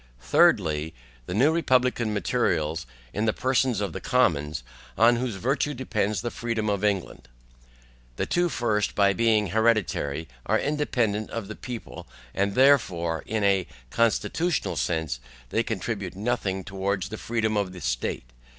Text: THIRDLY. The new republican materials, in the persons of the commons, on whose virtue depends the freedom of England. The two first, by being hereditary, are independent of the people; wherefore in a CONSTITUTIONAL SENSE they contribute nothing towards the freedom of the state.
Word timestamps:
THIRDLY. 0.21 0.95
The 1.27 1.35
new 1.35 1.51
republican 1.51 2.11
materials, 2.11 2.87
in 3.13 3.25
the 3.25 3.33
persons 3.33 3.81
of 3.81 3.93
the 3.93 4.01
commons, 4.01 4.63
on 4.97 5.17
whose 5.17 5.35
virtue 5.35 5.75
depends 5.75 6.21
the 6.21 6.31
freedom 6.31 6.71
of 6.71 6.83
England. 6.83 7.27
The 8.15 8.25
two 8.25 8.49
first, 8.49 8.95
by 8.95 9.13
being 9.13 9.49
hereditary, 9.49 10.27
are 10.47 10.57
independent 10.57 11.29
of 11.29 11.47
the 11.47 11.55
people; 11.55 12.07
wherefore 12.35 13.23
in 13.27 13.43
a 13.43 13.67
CONSTITUTIONAL 13.91 14.75
SENSE 14.75 15.19
they 15.49 15.61
contribute 15.61 16.15
nothing 16.15 16.63
towards 16.63 17.09
the 17.09 17.17
freedom 17.19 17.55
of 17.55 17.71
the 17.71 17.79
state. 17.79 18.27